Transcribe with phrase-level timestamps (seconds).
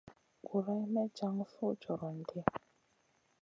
[0.45, 2.39] Guroyn may jan suh jorion ɗi.